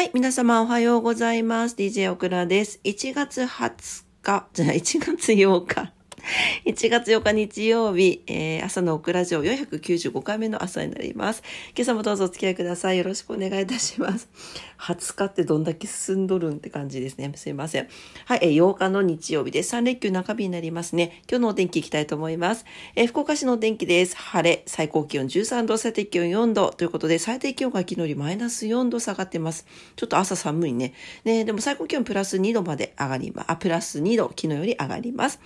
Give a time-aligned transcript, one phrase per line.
[0.00, 1.76] はい、皆様おはようございます。
[1.76, 2.80] DJ オクラです。
[2.84, 5.99] 1月20日、じゃあ1月8日。
[6.64, 11.42] 1月8日日曜日、えー、朝のオクラジオ495回目の朝になります。
[11.76, 12.98] 今朝もどうぞお付き合いください。
[12.98, 14.28] よろしくお願いいたします。
[14.78, 17.30] 20日ってどんだけ進んどるんって感じですね。
[17.34, 17.88] すいません。
[18.24, 19.74] はい、えー、8日の日曜日です。
[19.74, 21.22] 3連休中日になりますね。
[21.28, 22.64] 今日のお天気いきたいと思います。
[22.96, 24.16] えー、福岡市のお天気です。
[24.16, 29.66] 晴れ、最高気温13度、最低気温4度ということで、最低気温が昨日よりマイナス4度下がってます。
[29.96, 30.94] ちょっと朝寒いね。
[31.24, 33.50] ね、でも最高気温プラス2度まで上がります。
[33.50, 35.40] あ、プラス2度、昨日より上がります。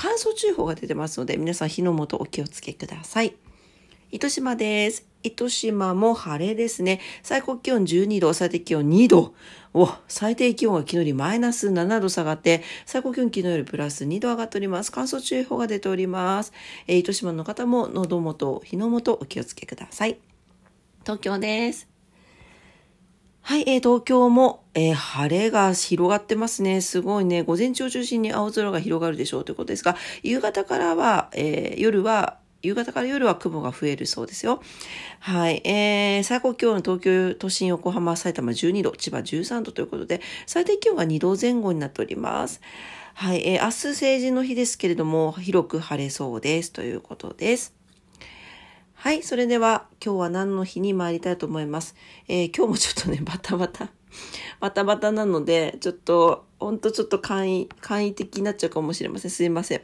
[0.00, 3.34] 乾燥注意報が出てますので、皆さん火の元お気をつけください。
[4.12, 5.04] 糸島です。
[5.24, 7.00] 糸島も晴れですね。
[7.24, 9.34] 最高気温12度、最低気温2度。
[9.74, 14.92] お、最低気温は昨日よりマイナス7度下がって、最高気温昨日よりプラス2度上がっております。
[14.92, 16.52] 乾燥注意報が出ております。
[16.86, 20.16] えー、糸島の方も喉元、火の元お気をつけください。
[21.02, 21.97] 東京です。
[23.48, 26.82] はい、えー、東京も、えー、晴れが広がってますね。
[26.82, 27.40] すごいね。
[27.40, 34.60] 午前中を中心に青空が広がるでしょうということですが、夕方からは、えー、夜は、夕方から夜は雲が増えるそうですよ。
[35.20, 35.62] はい。
[35.64, 42.60] えー、最高気温東京都心、横浜、埼玉12度、千葉13度ということで、最低気温が2度前後になっております。
[43.14, 43.48] はい。
[43.48, 46.70] えー、明日成人の日ですけれども、広く晴れそうです。
[46.70, 47.77] ということです。
[49.00, 49.22] はい。
[49.22, 51.94] それでは、今日は何の日に参りたいと思います？
[52.26, 53.90] えー、今日もちょっとね、 バタバタ、
[54.58, 59.30] バタバタなので、ちょっと、ほんとちょっと簡易、簡易的になっちゃうかもしれません。
[59.30, 59.82] すいません。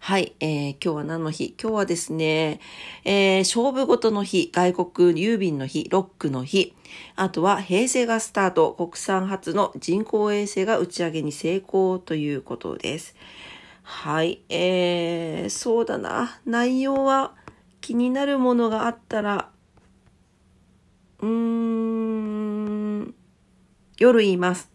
[0.00, 1.54] はい、えー、今日は何の日？
[1.62, 2.58] 今日はですね、
[3.04, 6.74] えー、勝負事の日、外国郵便の日、ロックの日、
[7.14, 13.14] あとは平成がスタート、国産初の人工衛星が打ち上げに成功ということです。
[13.84, 16.40] はい、えー、そうだな。
[16.44, 17.34] 内容は
[17.80, 19.50] 気になるものがあったら、
[21.20, 23.14] うーん、
[23.98, 24.70] 夜言います。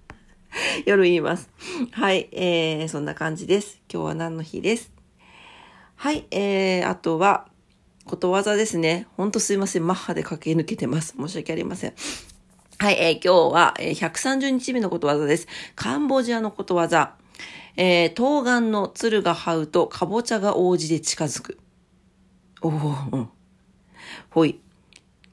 [0.86, 1.50] 夜言います。
[1.92, 3.80] はい、えー、そんな感じです。
[3.92, 4.92] 今日は何の日です？
[5.96, 7.48] はい、えー、あとは、
[8.06, 9.06] ことわざですね。
[9.16, 9.86] ほんとすいません。
[9.86, 11.14] マッハで駆け抜けてます。
[11.18, 11.94] 申し訳ありません。
[12.78, 15.46] はい、えー、今日は、えー、130日目のことわざです。
[15.76, 17.14] カンボジアのことわざ。
[17.76, 21.58] えー、冬瓜の鶴が這うと、かぼちゃが王子で近づく。
[22.62, 22.70] おお、
[23.12, 23.28] うん。
[24.30, 24.60] ほい。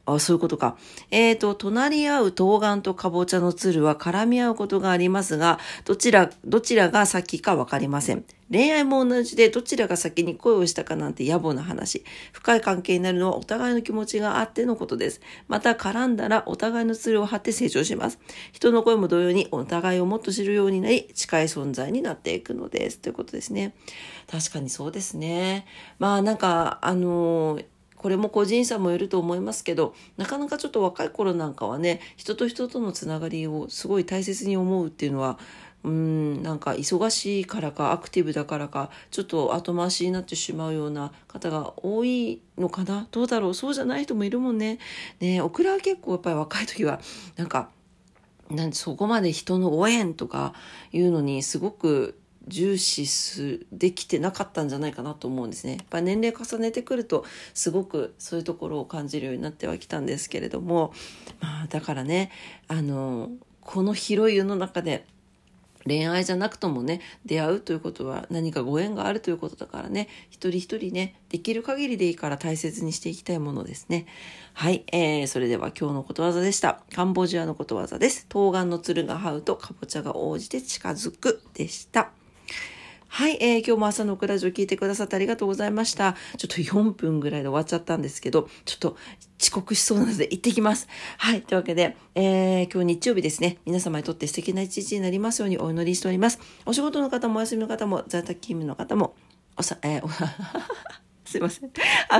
[0.07, 0.77] あ、そういうことか。
[1.11, 8.23] えっ、ー、と、隣り合う冬瓜とかぼちゃの鶴は絡み合うことがありますが、どちら、どちらが先かわかりません。
[8.49, 12.05] 恋愛も同じで、どちらが先に恋をしたかなんて野暮な話。
[12.31, 15.19] 深い関係になるのはお互いの気持ちがあってのことです。
[15.49, 18.17] また、絡んだらお互いの鶴を張って成長します。
[18.53, 22.99] 人の声も同様にお互いをもっと知るようになり、近い存在になっていくのです。
[22.99, 23.75] ということですね。
[24.31, 25.65] 確かにそうですね。
[25.99, 27.65] まあ、なんか、あのー
[27.97, 35.39] これも個人差もよると思いますけどなかなかちょっと若い頃なんかはね人と人とのつながりをすごい大切に思うっていうのは
[35.83, 44.79] うんなんか忙しいからかアクティブだからかちょっと後回しになってしまうような方が多いのかなどうだろうそうじゃない人もいるもんね。
[45.19, 46.99] ねオクラは結構やっぱり若い時は
[47.35, 47.69] なんか
[48.49, 50.53] なんそこまで人の応援とか
[50.91, 55.73] いうのにすごく重視すできてなかったんじゃないかなと思うんですね。
[55.73, 60.93] やっぱ年齢重ねてくるとすごくそういうところを感じるようになってはきたんですけれども、
[61.39, 62.31] まあだからね、
[62.67, 63.31] あの、
[63.61, 65.05] この広い世の中で
[65.87, 74.05] 恋愛じゃなくともね、出会うということは何かご縁があるということだからね、一人一人ね、できる限りでいいから大切にしていきたいものですね。
[74.53, 76.81] はい、えー、それでは今日のことわざでした。
[76.93, 78.25] カンボジアのことわざです。
[78.29, 82.11] 冬瓜の鶴が這うとかぼちゃが応じて近づくでした。
[83.09, 86.15] はい、えー、今日も朝のクラジオ聞いてくださってありがとうございました。
[86.37, 88.97] ちょっと4分ぐらいで終わっちゃったんですけど、ちょっと
[89.41, 90.87] 遅刻しそうなので行ってきます。
[91.17, 96.39] はい、というわけで、えー、今日日曜日ですね、皆様にとって素敵な一日になりますようにお祈りしております。
[96.65, 99.15] お仕事の方もお休みの方も、在宅勤務の方も、
[99.57, 100.09] おさ、えー、お
[101.27, 101.71] すいません。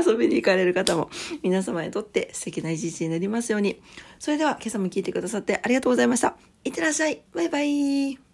[0.06, 1.12] 遊びに行かれる方も、
[1.44, 3.80] 皆様にとって素敵な一日になりますように。
[4.18, 6.36] それでは、今朝も聞いてくださってありがとうございました。
[6.64, 7.22] いってらっしゃい。
[7.34, 8.27] バイバイ。